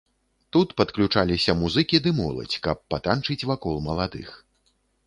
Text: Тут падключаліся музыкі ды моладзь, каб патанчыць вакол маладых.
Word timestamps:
Тут 0.55 0.71
падключаліся 0.79 1.55
музыкі 1.61 2.01
ды 2.09 2.15
моладзь, 2.23 2.59
каб 2.67 2.85
патанчыць 2.95 3.43
вакол 3.53 3.83
маладых. 3.91 4.29